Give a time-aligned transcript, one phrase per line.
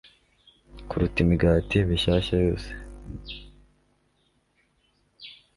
[0.89, 2.69] Kuruta Imigati Mishyashya yose